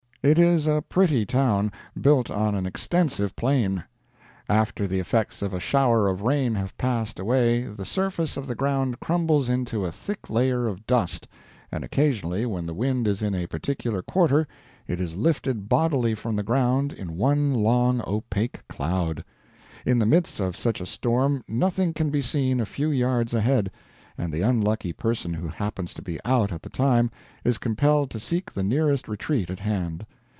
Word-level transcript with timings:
It 0.23 0.37
is 0.37 0.67
a 0.67 0.83
pretty 0.87 1.25
town, 1.25 1.71
built 1.99 2.29
on 2.29 2.53
an 2.53 2.67
extensive 2.67 3.35
plain.... 3.35 3.85
After 4.47 4.87
the 4.87 4.99
effects 4.99 5.41
of 5.41 5.51
a 5.51 5.59
shower 5.59 6.07
of 6.07 6.21
rain 6.21 6.53
have 6.53 6.77
passed 6.77 7.17
away 7.17 7.63
the 7.63 7.85
surface 7.85 8.37
of 8.37 8.45
the 8.45 8.53
ground 8.53 8.99
crumbles 8.99 9.49
into 9.49 9.83
a 9.83 9.91
thick 9.91 10.29
layer 10.29 10.67
of 10.67 10.85
dust, 10.85 11.27
and 11.71 11.83
occasionally, 11.83 12.45
when 12.45 12.67
the 12.67 12.75
wind 12.75 13.07
is 13.07 13.23
in 13.23 13.33
a 13.33 13.47
particular 13.47 14.03
quarter, 14.03 14.45
it 14.85 14.99
is 14.99 15.15
lifted 15.15 15.67
bodily 15.67 16.13
from 16.13 16.35
the 16.35 16.43
ground 16.43 16.93
in 16.93 17.17
one 17.17 17.55
long 17.55 18.03
opaque 18.05 18.61
cloud. 18.69 19.23
In 19.87 19.97
the 19.97 20.05
midst 20.05 20.39
of 20.39 20.55
such 20.55 20.79
a 20.79 20.85
storm 20.85 21.43
nothing 21.47 21.95
can 21.95 22.11
be 22.11 22.21
seen 22.21 22.61
a 22.61 22.67
few 22.67 22.91
yards 22.91 23.33
ahead, 23.33 23.71
and 24.17 24.31
the 24.33 24.41
unlucky 24.41 24.93
person 24.93 25.33
who 25.33 25.47
happens 25.47 25.93
to 25.95 26.01
be 26.01 26.19
out 26.25 26.51
at 26.51 26.61
the 26.61 26.69
time 26.69 27.09
is 27.45 27.57
compelled 27.57 28.11
to 28.11 28.19
seek 28.19 28.51
the 28.51 28.61
nearest 28.61 29.07
retreat 29.07 29.49
at 29.49 29.61
hand. 29.61 30.05